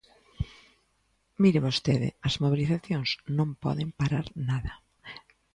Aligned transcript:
Mire 1.43 1.63
vostede, 1.67 2.09
as 2.27 2.35
mobilizacións 2.43 3.09
non 3.37 3.49
poden 3.63 3.89
parar 3.99 4.25
nada. 4.49 4.73